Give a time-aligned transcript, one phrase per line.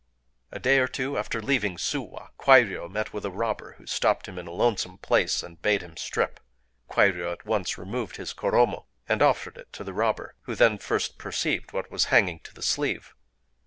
[0.51, 4.39] A day or two after leaving Suwa, Kwairyō met with a robber, who stopped him
[4.39, 6.39] in a lonesome place, and bade him strip.
[6.89, 11.19] Kwairyō at once removed his koromo, and offered it to the robber, who then first
[11.19, 13.13] perceived what was hanging to the sleeve.